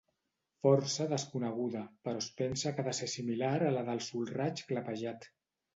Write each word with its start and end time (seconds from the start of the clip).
Força 0.67 1.05
desconeguda, 1.11 1.83
però 2.09 2.23
es 2.25 2.31
pensa 2.41 2.75
que 2.79 2.85
ha 2.85 2.89
de 2.91 2.97
ser 3.03 3.13
similar 3.19 3.55
a 3.69 3.73
la 3.79 3.89
del 3.93 4.05
solraig 4.11 4.67
clapejat. 4.73 5.35